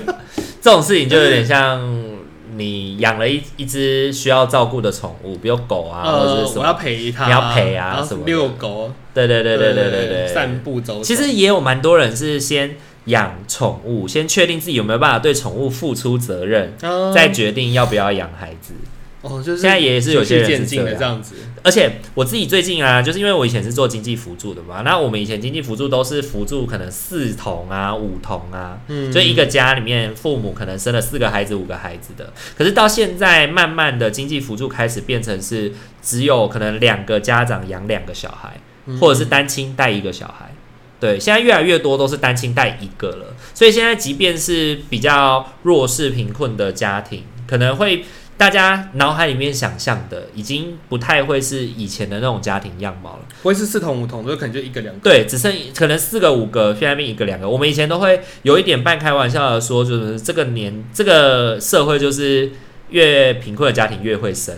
[0.60, 2.12] 这种事情就有点像。
[2.54, 11.02] 你养了一一只需要照顾的宠物，比如狗啊，呃、或者是什么，我要陪它，你要陪啊，什么遛狗，对对对对对对对，散步走。
[11.02, 12.76] 其实也有蛮多人是先
[13.06, 18.74] 养宠物，先确定自己有没有办法对宠物付出责任，呃、再决定要不要养孩子。
[19.22, 38.60] 哦，就是现在也是有些人是这样，这样子，而且我自己最近啊，就是因为我以前是做经济辅助的嘛，那我们以前经济辅助都是辅助可能四童啊、五童啊，嗯，所以一个家里面父母可能生了四个孩子、五个孩子的，可是到现在慢慢的经济辅助开始变成是只有可能两个家长养两个小孩，
[38.98, 40.52] 或者是单亲带一个小孩，
[40.98, 48.04] 对，现在越来越多都是单亲带一个了，所以现在即便是比较弱势贫困的家庭，可能会。
[48.42, 53.20] 大家脑海里面想象的，已经不太会是以前的那种家庭样貌了。
[53.40, 55.00] 不会是四童五童，就可能就一个两个。
[55.00, 57.48] 对，只剩可能四个五个，现在变一个两个。
[57.48, 62.50] 我们以前都会有一点半开玩笑的说，就是这个年这个社会就是
[62.90, 64.52] 越贫困的家庭越会生，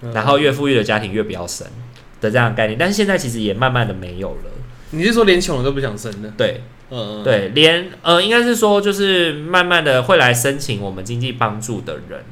[0.00, 1.66] 嗯、然后越富裕的家庭越不要生
[2.22, 2.78] 的这样的概念。
[2.78, 4.50] 但是现在其实也慢慢的没有了。
[4.92, 6.32] 你是说连穷人都不想生的？
[6.38, 12.24] 对，嗯，对，连呃，应该是说就是慢慢的会来申请我们经济帮助的人。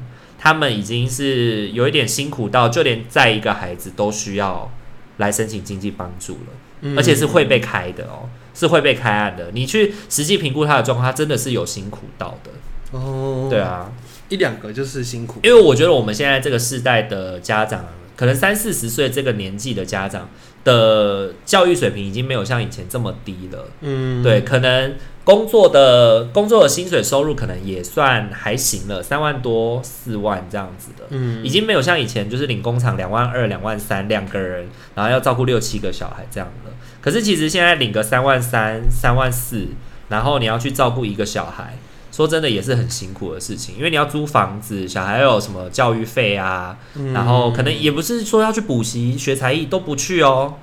[0.45, 4.71] 他们已经是有一点辛苦到，就连再一个孩子都需要
[5.17, 9.49] 来申请经济帮助了，嗯、而且是会被开的哦，是会被开案的。
[9.53, 12.51] 你去实际评估他的状况，他真的是有辛苦到的
[12.91, 13.47] 哦。
[13.49, 13.91] 对啊，
[14.29, 17.83] 一两个就是辛苦，因为我觉得我们现在这个世代的家长，
[18.15, 20.29] 可能三四十岁这个年纪的家长
[20.63, 23.67] 的教育水平已经没有像以前这么低了。
[23.81, 24.93] 嗯，对，可能。
[25.25, 36.69] 工作的工作的薪水收入可能也算还行了，三万多四万这样子的，嗯，已经没有像以前就是领工厂两万二两万三两个人，然后要照顾六七个小孩这样的。
[37.01, 39.69] 可是其实现在领个三万三三万四，
[40.09, 41.75] 然后你要去照顾一个小孩，
[42.15, 50.53] 说真的也是很辛苦的事情，因为你要租房子，小孩要有什么教育费啊，嗯，然后可能也不是说要去补习学才艺都不去哦。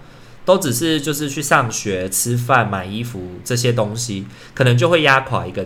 [0.45, 5.65] 都只是就是去上学、吃饭、买衣服这些东西，可能就会压垮一个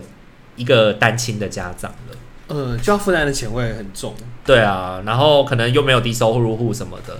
[0.55, 2.17] 一个单亲的家长了。
[2.47, 4.13] 呃，就要负担的钱会很重。
[4.45, 7.19] 对啊，然后可能又没有低收入户什么的，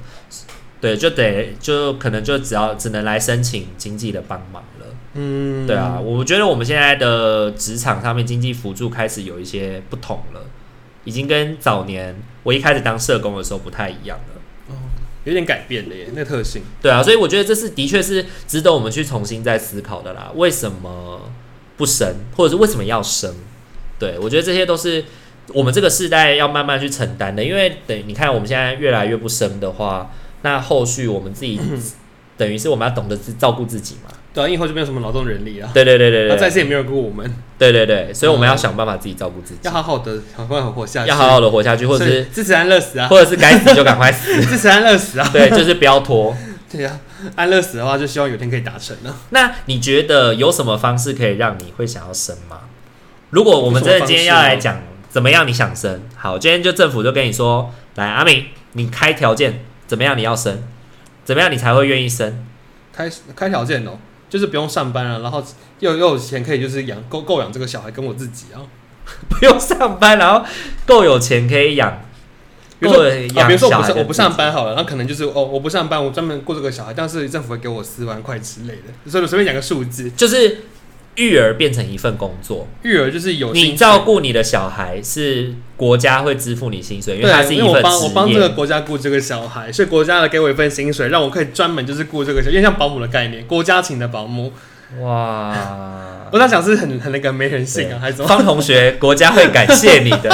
[0.79, 4.85] 对，就得就可能就只要只能来申请经济的帮忙了。
[5.13, 10.41] 嗯，对啊，我觉得我们现在的职场上面经济辅助开始有一些不同了，
[11.03, 14.33] 已经跟早年我一开始当社工的时候不太一样了。
[15.23, 16.61] 有点改变了耶，那特性。
[16.81, 20.31] 对啊，所以我觉得这是的确是值得我们去重新再思考的啦。
[20.35, 21.29] 为什么
[21.75, 23.35] 不生，或者是为什么要生？
[23.99, 25.03] 对，我觉得这些都是
[25.49, 27.43] 我们这个世代要慢慢去承担的。
[27.43, 31.60] 因为等你看我们现在越来越不生的话，那后续我们自己
[32.38, 34.12] 等于是我们要懂得自照顾自己嘛。
[34.34, 35.67] 对啊，以后就没有什么劳动人力啊。
[35.73, 37.34] 对对对对对，那再次也没有人顾我们。
[37.58, 45.28] 对对对，所以我们要想办法自己照顾自己，要好好的，好好活下去，要好好的活下去，或者是支持安乐死啊，或者是该死就赶快死， 支持安乐死啊。
[45.34, 46.36] 对，就是不要拖。
[46.71, 47.00] 对啊，
[47.36, 49.15] 安乐死的话，就希望有天可以达成呢。
[49.32, 52.60] 那你觉得有什么方式可以让你会想要生吗？
[53.32, 60.62] 如果我们真的今天要来讲怎么样你想生，好，今天就政府就跟你说，来阿明，你开条件，怎么样你要生，
[61.26, 62.45] 怎么样你才会愿意生？
[62.93, 63.97] 开开条件哦。
[64.30, 65.41] 就是不用上班了，然后
[65.80, 68.60] 又又有钱可以就是养够够养这个小孩跟我自己啊，
[69.30, 70.45] 不用上班，然后
[70.86, 72.02] 够有钱可以养，
[72.78, 73.06] 比如说
[73.41, 80.63] 啊，比如说我不我不上班好了，那可能就是哦我不上班，我专门顾这个小孩，但是政府会给我四万块之类的，所以随便讲个数字，就是。
[81.17, 87.67] 育儿变成一份工作，育儿就是有你照顾你的小孩，是国家会支付你薪水，因为它是一份。
[87.67, 94.53] 我帮我帮这个国家顾这个小孩，所以国家来给我一份薪水，让我可以专门就是顾这个小孩，因为像保姆的概念，国家请的保姆。
[95.01, 95.53] 哇，
[96.32, 98.27] 我在想是很很那个没人性啊，还是什么？
[98.27, 100.30] 方同学，国家会感谢你的。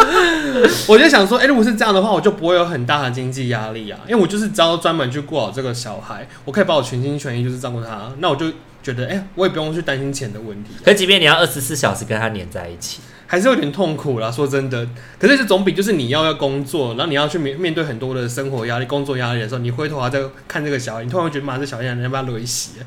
[0.88, 8.46] 我就想说，哎、欸，如果是这样的话，我就不会有很大的经济压力啊，因为我就是只要专门去顾好这个小孩，我可以把我全心全意就是照顾他，那我就。
[8.86, 10.78] 觉得哎、欸，我也不用去担心钱的问题、啊。
[10.84, 14.30] 可即便你要二十四小时跟他黏在一起，还是有点痛苦啦。
[14.30, 14.86] 说真的，
[15.18, 22.78] 可是这总比就是你要要工作，然后你要去面面对很多的生活压力、工作压力的时候，你回头还在看这个小孩，你突然会觉得妈，这小孩你要不要累死？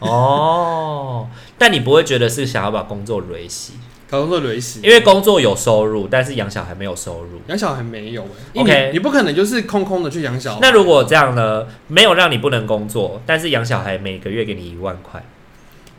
[0.00, 3.74] 哦，但你不会觉得是想要把工作累死？
[4.10, 7.40] 工作累死，因为工作有收入，但是养小孩没有收入。
[7.48, 10.58] 养小孩没有哎、欸、，OK，你，你不可能就是空空的去养小孩。
[10.62, 11.66] 那如果这样呢？
[11.88, 15.20] 没有让你不能工作，但是养小孩每个月给你一万块，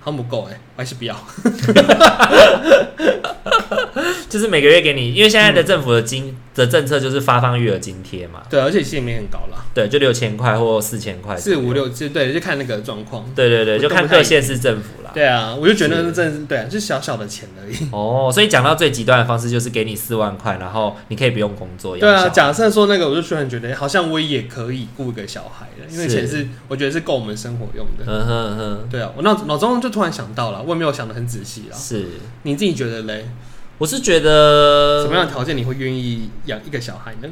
[0.06, 1.16] 好不够哎、欸，还是不要。
[4.30, 8.44] 就是每个月给你，因为现在的政府的金、嗯、的政策就是发放育儿津贴嘛。
[8.50, 9.66] 对，而且其实也很高了。
[9.74, 13.26] 对，就六千块或四千块，四五六，就对，就看那个状况。
[13.34, 15.12] 对对对，就看各县市政府啦。
[15.14, 17.76] 对啊，我就觉得那真的对啊，就小小的钱而已。
[17.92, 21.98] 哦，所以讲到最极端的方式，就是给你四万块，然后你可以不用工作。
[21.98, 28.04] 对啊，假设说那个，我就突然觉得好像我也可以雇一个小孩了，因为钱是我觉得是够我们生活用的。
[28.06, 28.88] 嗯哼嗯哼。
[28.90, 31.78] 对啊，我脑脑中就突然想到了，我也没有想得很仔细啦。
[31.78, 32.06] 是，
[32.44, 33.30] 你自己觉得嘞？
[33.78, 37.30] 我是觉得什么样的条件你会愿意养一个小孩呢？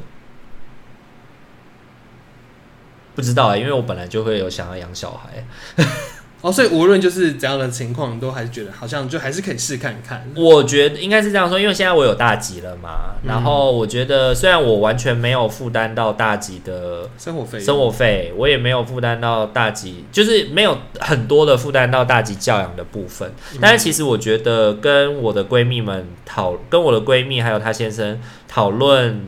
[3.16, 5.46] 不知道啊、欸，因为我本来就会有想要养小孩。
[6.44, 10.30] 哦，所以无论就是怎样的情况，都还是觉得好像就还是可以试看看。
[10.36, 23.32] 我觉得应该是这样说，因为现在我有大吉了嘛，嗯、然后我觉得虽然我完全没有负担到大吉的生活费，生活费我也没有负担到大吉，就是没有很多的负担到大吉教养的部分。
[23.54, 29.28] 嗯、但是其实我觉得跟我的闺蜜们讨，跟我的闺蜜还有她先生讨论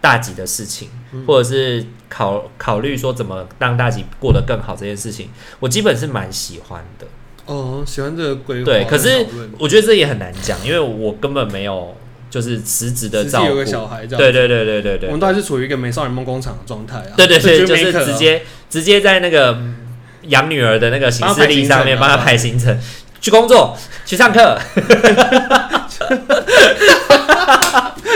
[0.00, 0.95] 大吉的事情，嗯、
[1.26, 1.84] 或者是。
[2.08, 7.06] 考考虑说怎么让大吉过得更好这件事情，我基本是蛮喜欢的。
[7.46, 8.64] 哦，喜欢这个规划。
[8.64, 9.26] 对，可是
[9.58, 11.96] 我觉得这也很难讲，因为我根本没有
[12.30, 13.48] 就是辞职的照顾。
[13.48, 14.18] 有个小孩这样。
[14.18, 15.08] 对对对对对对。
[15.08, 17.12] 我们都还是处于一个美少女梦工厂的状态啊。
[17.16, 19.58] 对对对，就是直接直接在那个
[20.28, 22.78] 养女儿的那个行事历上面帮她排行程，
[23.20, 24.56] 去工作，去上课。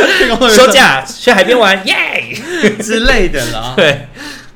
[0.54, 1.94] 休假去海边玩 耶、
[2.80, 4.08] 之类的啦， 对，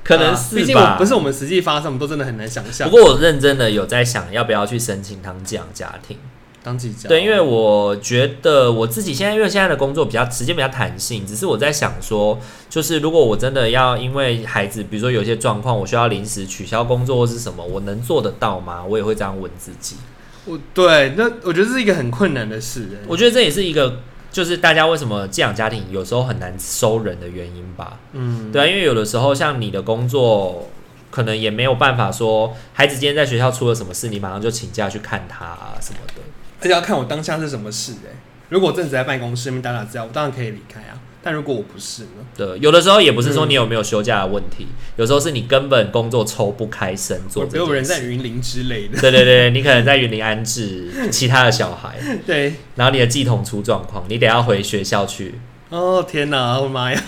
[0.02, 0.56] 可能是吧。
[0.56, 2.88] 毕竟我不是我们实际发生，我们都真的很难想象。
[2.88, 6.16] 不过我认真的有在想，要不要去申请当寄养家庭？
[6.62, 7.08] 当寄养？
[7.08, 12.38] 对，因为我觉得我自己现在，因为现在的工作比较时间比较弹性，只是我在想说，
[12.70, 18.82] 就是如果我真的要因为孩子，比如说有些状况，我需要临时取消工作或是什么，我能做得到吗？
[18.88, 19.96] 我也会这样问自己。
[20.46, 22.88] 我对，那我觉得这是一个很困难的事。
[23.06, 24.00] 我觉得这也是一个。
[24.34, 28.00] 就是大家为什么寄养家庭有时候很难收人的原因吧？
[28.14, 30.68] 嗯，对啊，因为有的时候像你的工作，
[31.12, 36.14] 可能也没有办法说，孩子今天在学校出了什么事，你马上就请假去看他啊什么的。
[36.60, 38.16] 而且要看我当下是什么事哎、欸。
[38.48, 40.98] 如果我正在办公室里面打打字，我当然可以离开啊。
[41.24, 42.08] 但如果我不是呢？
[42.36, 47.48] 对，有的时候也不是说你有没有休假的问题，嗯、有时候是你根本工作抽不开身做。
[47.54, 49.00] 有人在云林之类的。
[49.00, 51.96] 对对对，你可能在云林安置其他的小孩。
[52.26, 52.52] 对。
[52.76, 55.36] 然后你的系统出状况，你得要回学校去。
[55.70, 57.02] 哦天哪，我的妈呀！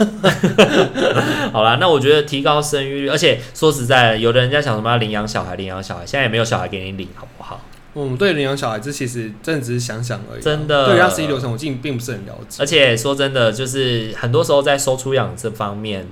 [1.52, 7.60] 好啦，那我觉得提高生育率，而且说实在，有的人家想什么要领养小孩，领养小孩，现在也没有小孩给你领，好不好？
[7.98, 10.42] 嗯，对领养小孩，子其实真的只是想想而已。
[10.42, 12.62] 真的，对他实际流程，我竟并不是很了解。
[12.62, 16.06] 而且说真的，就是很多时候在收出养这方面，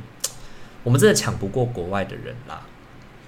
[0.82, 2.62] 我们真的抢不过国外的人啦。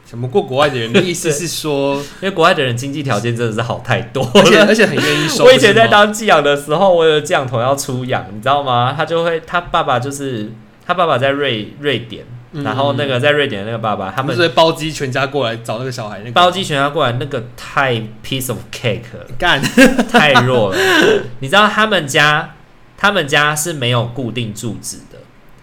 [0.09, 5.45] 抢不过国外的人的意思是说， 因为国外的人经济条件真的是好太多，而且而且很愿意收。
[5.51, 8.95] 我以前在当寄养的时候，我有寄养童要出养，你知道吗？
[8.97, 10.51] 他就会，他爸爸就是
[10.87, 12.25] 他爸爸在瑞瑞典。
[12.53, 16.31] 然后那个在瑞典的那个爸爸，他们是包机全家过来找那个小孩，那个。
[16.33, 19.27] 包机全家过来，那个太 piece of cake 了。
[19.39, 19.61] 干。
[20.09, 20.79] 太弱了。
[21.41, 22.55] 你知道他们家，
[22.97, 25.19] 他们家是没有固定住址的，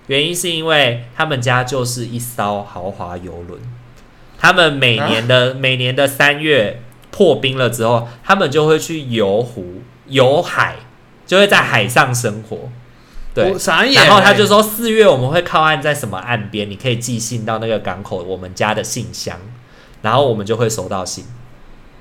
[0.08, 3.60] 原因是因为他们家就是一艘豪华游轮，
[4.38, 10.76] 他们每年的、啊、每年的三月破冰了之后，他们就会去游湖游海，
[11.26, 12.70] 就会在海上生活。
[13.34, 13.56] 对，
[13.94, 19.38] 然后他就说四月我们会靠岸在什么岸边，你可以寄信到那个港口我们家的信箱，
[20.04, 21.26] 然后我们就会收到信。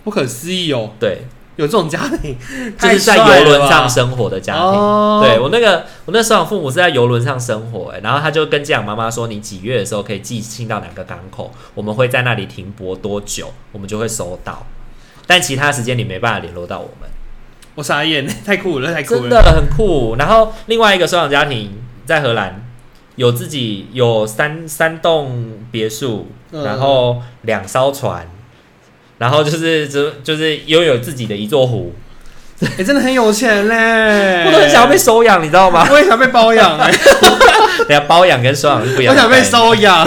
[0.04, 0.90] 不可思议哦！
[0.98, 1.22] 对，
[1.54, 2.36] 有这种家庭，
[2.76, 4.62] 就是在游轮上生活的家庭。
[4.62, 14.66] 哦、对我那个我那时候父母是在游轮上生活，哎，然后他就跟寄养妈妈说，你几月的时候可以寄信到哪个港口，我们会在那里停泊多久，我们就会收到，
[15.26, 17.08] 但其他时间你没办法联络到我们。
[17.74, 20.16] 我傻眼， 太酷了，太酷了，真的很酷。
[20.18, 21.70] 然后另外一个收养家庭
[22.04, 22.64] 在荷兰，
[23.16, 28.28] 有自己有三三栋别墅，嗯、然后两艘船，
[29.18, 31.92] 然后就是就就是拥有自己的一座湖。
[32.72, 34.44] 哎、欸，真的很有钱嘞！
[34.46, 35.84] 我都很想要被收养，你知道吗？
[35.90, 36.92] 我也想被包养哎。
[37.88, 39.12] 等下包养跟收养是不一样。
[39.12, 40.06] 我想被收养。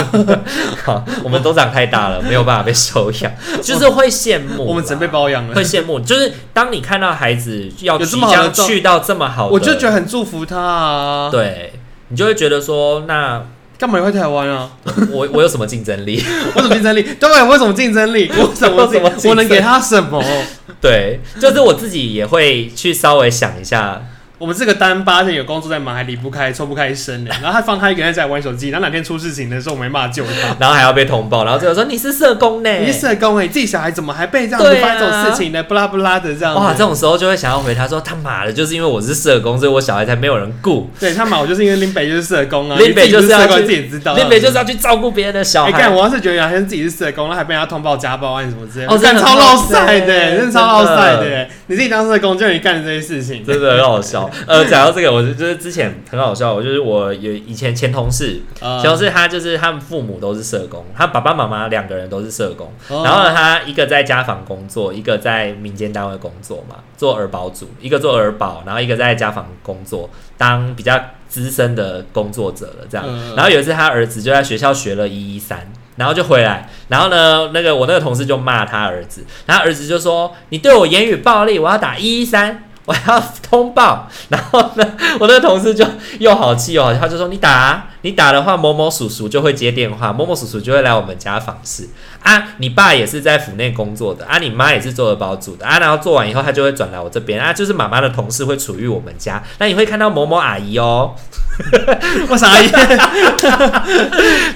[0.85, 4.63] 好，我们都长太大了，没有办法被收养，就是会羡慕。
[4.65, 5.53] 我们只能被包养了。
[5.53, 11.29] 会羡慕，就是当你看到孩子要即将去到这么好的，我就觉得很祝福他啊。
[11.29, 11.73] 对，
[12.07, 13.43] 你就会觉得说，那
[13.77, 14.69] 干嘛要回台湾啊？
[15.11, 16.23] 我我有什么竞争力？
[16.55, 17.03] 我什么竞争力？
[17.19, 18.31] 对，我有什么竞争力？
[18.37, 19.11] 我什么什么？
[19.25, 20.23] 我能给他什么？
[20.81, 24.01] 对，就是我自己也会去稍微想一下。
[24.37, 27.31] 我们这个单八，有工作在忙，还离不开、抽不开身呢。
[27.41, 35.63] 然后他放他一个人在玩手机，然后哪天出事情的时候，我没办法救他，然后还要被通报，然后最后说你是社工呢，你是社工哎，自己小孩怎么还被这样子发生这种事情呢？
[35.63, 36.53] 不拉不拉的这样。
[36.55, 40.89] 哇，这种时候就会想要回他说他妈的，就是因为我是社工，所以我小孩才没有人顾。
[40.99, 45.71] 对他妈，我就是因为林北就是社工啊，林北就是社工自己知道，林北就是要去照顾别人的小孩。
[45.71, 51.47] 干，我要是觉得好像自己是社工，那还被人家通报家暴案什么之类的，哦，真的超闹赛的，真的超闹赛的。
[51.67, 54.24] 你自己当社工，就你干这些事情，真的很好笑。
[54.47, 55.11] 呃，讲到这个。
[55.11, 70.99] 我就是之前很好笑，我就是我有以前前同事，前同事他就是他们父母都是社工，他爸爸妈妈两个人都是社工，然后呢，他一个在家访工作，一个在民间单位工作嘛，做儿保组，一个做儿保，然后一个在家访工作，当比较
[71.29, 73.07] 资深的工作者了这样。
[73.35, 84.87] 然后有一次他儿子就在学校学了一一三，然后就回来，然后呢，那个我那个同事就骂他儿子，然后儿子就说：“你对我言语暴力，我要打一一三。”我要通报，然后呢，
[85.19, 85.85] 我那个同事就
[86.19, 91.89] 又好气又好，他就说：“你打，你打的话，某某叔叔就会接电话，某某叔叔就会来我们家访视
[92.21, 92.49] 啊。
[92.57, 101.15] 你爸也是在府内工作的啊，你妈也是做儿保组的啊，然后做完以后，他就会转来我这边啊，就是妈妈的同事会处于我们家，那你会看到某某阿姨哦。
[102.29, 102.77] ”我啥意思？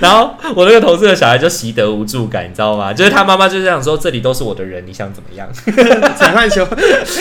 [0.02, 2.94] 然后我那个同事的小孩就习得无助感，你知道吗？
[2.94, 5.48] 就是他妈妈就这样说：“这里都是我的人，你想怎么样？”
[6.20, 6.68] 裁判球，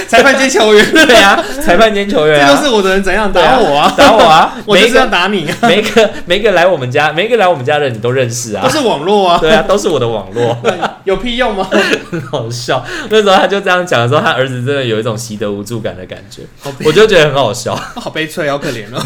[0.08, 3.94] 裁判兼球员，对啊，裁判兼球员，这都是我的人，怎样打我啊？
[3.96, 4.56] 打我啊！
[4.66, 5.56] 我就是要打你啊。
[5.62, 10.56] 每个每个来我们家，每个来我们家的人你都认识啊，都是网络啊， 对啊，都是我的网络，
[11.04, 11.68] 有屁用吗？
[12.10, 12.84] 很 好笑。
[13.10, 16.42] 那时候他就这样讲的时候，他儿子真的有一种习得无助感的感觉，
[16.84, 19.00] 我就觉得很好笑，好悲催，好可怜哦。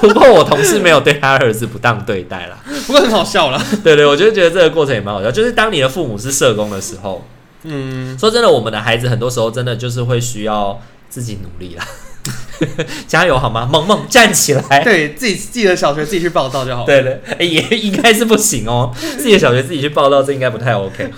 [0.00, 3.62] 不过我同事没有对他儿子不当对待啦，不过很好笑啦。
[3.82, 5.30] 对对，我就觉得这个过程也蛮好笑。
[5.30, 7.24] 就是当你的父母是社工的时候，
[7.64, 11.84] 嗯，说真的，我们的孩子很多时候真的就是会需要自己努力啦。
[13.06, 13.68] 加油好吗？
[13.70, 14.82] 萌萌站起来！
[14.82, 16.86] 对自己自己的小学自己去报道就好了。
[16.86, 18.90] 对对，欸、也 应该是不行哦。
[18.96, 21.10] 自己的小学自己去报道，这应该不太 OK。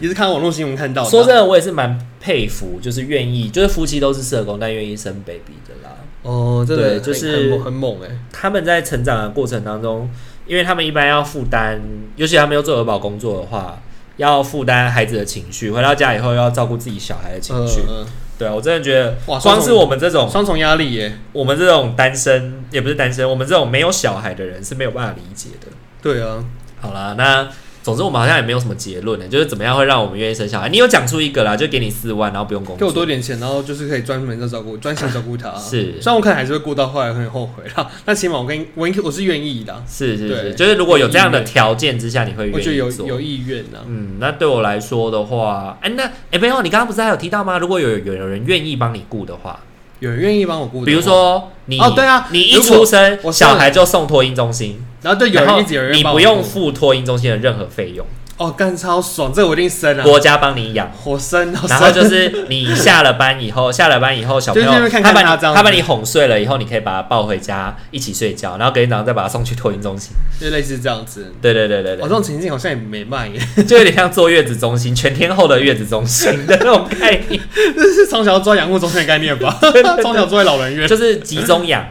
[0.00, 1.10] 你是看网络新闻看到的？
[1.10, 5.96] 说真的，我也是蛮佩服，就是愿意，就是夫妻都是社工，但愿意生 baby 的啦。
[6.22, 8.08] 哦，对，就是很猛哎！
[8.32, 10.10] 他们在成长的过程当中，
[10.46, 11.80] 因为他们一般要负担，
[12.16, 13.80] 尤其他们要做儿保工作的话，
[14.18, 17.80] 要负担孩子的情绪，回到家以后要照顾自己小孩的情绪。
[17.88, 18.04] 呃、
[18.40, 25.66] 对啊，我真的觉得，哇，光是我们这种双重压力耶，我们这种单身也不是单身，我们这种没有小孩的人是没有办法理解的。
[26.00, 26.42] 对啊，
[26.80, 27.46] 好啦，那。
[27.82, 30.68] 总之，我们好像也没有什么结论呢，就是怎么样会让我们愿意生小孩？
[30.68, 35.54] 你有讲出一个啦，就给你四万，然后不用工作，给我多点钱，然后就是可以专门的照顾，专心照顾他。
[35.58, 39.82] 是，虽然我可能还是会顾到后来很后悔啦， 但起码我跟我我是愿意的。
[39.88, 43.78] 是是是，就是如果有这样的条件之下，你会愿意做，我觉得有有意愿呢。
[43.86, 47.58] 嗯，那对我来说的话，哎、欸，那哎、欸，没有，你刚刚不是还有提到吗？
[47.58, 49.58] 如果有有有人愿意帮你顾的话。
[50.00, 58.04] 有人愿意帮我顾，比如说你哦，对啊，你一出生，小孩就送托婴中心，然后对，有人一直有人你不用付托婴中心的任何费用。
[58.40, 60.02] 哦，干超爽，这个我一定生啊！
[60.02, 61.52] 国家帮你养，我生。
[61.68, 71.34] 然后就是你下了班以后，下了班以后，小朋友他把你他把你哄睡了以后，你可以把他抱回家一起睡觉，然后隔天早上再把他送去托婴中心，就类似这样子。
[71.42, 77.38] 对对对对对，我这种情境好像也没卖耶，就有点像坐月子中心，全天候的月子中心的那种概念，
[77.76, 79.54] 这是从小抓养护中心的概念吧？
[80.00, 81.84] 从小做在老人院，就是集中养，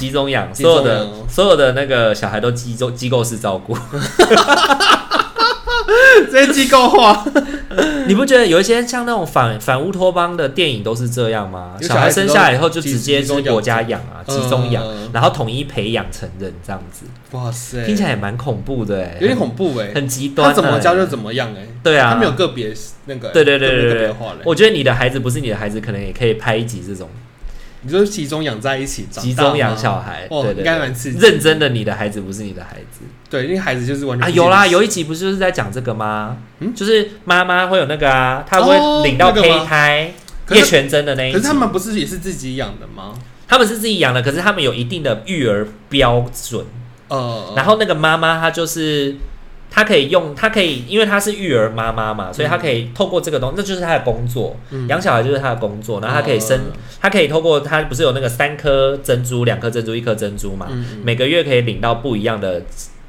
[0.00, 3.78] 集中养，所有的所有的那个小孩都集中机构式照顾。
[6.30, 7.24] 这些机构化，
[8.06, 11.74] 你不觉得有一些像那种反反乌托邦的电影都是这样吗？
[11.80, 17.06] 小孩生下来以后就直接是国家养啊，集中养，然后统一培养成人这样子。
[17.32, 20.48] 哇塞，听起来也蛮恐怖的哎，有点恐怖哎，很极端。
[20.48, 22.72] 他怎么教就怎么样哎，对啊，他没有个别
[23.06, 27.08] 那个，对对对对对，我觉得你的孩子不是你的孩子，可能也可以拍一集这种。
[27.86, 31.18] 你说集中养在一起，集中养小孩，对对，应该蛮刺激。
[31.18, 36.36] 认真的，你的孩子不是你的孩子，对，因为孩子就是完全啊，有啦，有一集不是就是在讲这个吗？
[36.58, 38.74] 嗯，就是妈妈会有那个啊，她会
[39.04, 40.12] 领到胚胎
[40.50, 41.38] 叶全真的那一集。
[41.38, 43.14] 可是他们不是也是自己养的吗？
[43.46, 46.66] 他们是自己养的，可是他们有一定的育儿标准。
[47.08, 49.16] 呃，然后那个妈妈她就是。
[49.76, 54.56] 他可以用，她可以，因为她是育儿妈妈嘛，所以她可以透过这个东西，那就是她的工作，
[54.88, 56.00] 养、嗯、小孩就是她的工作。
[56.00, 60.66] 然后她可以生，嗯、他可以透过她不是有那个三颗珍珠、两颗珍珠、一颗珍珠嘛？
[60.70, 62.62] 嗯、每个月可以领到不一样的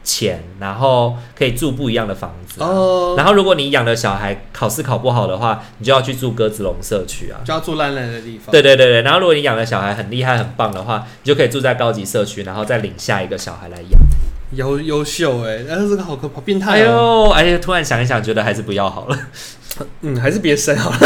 [0.03, 2.61] 钱，然后可以住不一样的房子。
[2.61, 3.15] 哦。
[3.17, 8.51] 然后如果你养的小孩考试考不好的话，你就要去住鸽子笼社区啊，就要住烂烂的地方。
[8.51, 9.01] 对对对对。
[9.03, 14.06] 然后如果你养的小孩很厉害、很棒的话，你就可以住在高级社区，然后再领下一个小孩来养。
[14.51, 17.31] 优优秀哎，但是这个好可怕，变态、哦。
[17.33, 19.17] 哎呦，哎呀，突然想一想，觉得还是不要好了。
[20.01, 20.97] 嗯，还是别生好了。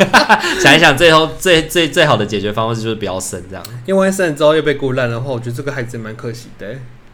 [0.58, 3.64] 想一想，最后最最最好的解决方式就是不要生这样。
[3.86, 6.66] 因为生了之后又被孤烂的话，我觉得这个孩子蛮可惜的。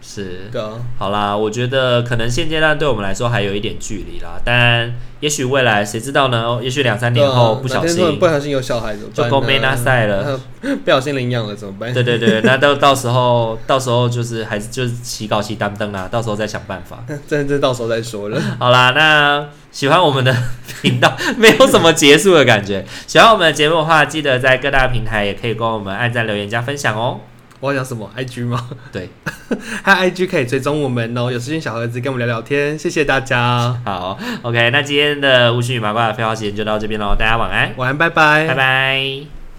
[0.06, 0.72] 是，对啊。
[0.98, 6.60] 好啦，我觉得可能现阶段对我们来说还有一点距离啦，但也许未来谁知道呢？
[6.62, 9.24] 也许两三年后不小心不小心有小孩怎么办？
[9.24, 10.38] 就够没那赛了，
[10.84, 11.92] 不小心领养了怎么办？
[11.94, 17.02] 对对对，那到到时候到时候就是还是就是起搞起担灯啦，到时候再想办法。
[17.26, 18.38] 真真到时候再说了。
[18.60, 20.36] 好啦，那喜欢我们的
[20.82, 22.84] 频道，没有什么结束的感觉。
[23.06, 27.20] 喜欢我们的节目的话，记得在各大平台也可以跟我们按赞、留言、加分享哦。
[27.64, 28.68] 我要讲什么？IG 吗？
[28.92, 29.08] 对，
[29.82, 31.32] 还有 IG 可以追踪我们哦。
[31.32, 33.74] 有时间小盒子跟我们聊聊天，谢谢大家。
[33.86, 39.43] 好，OK，那今天的巫师与麻瓜的废话时间就到这边喽，大家晚安，晚安，拜拜，拜拜。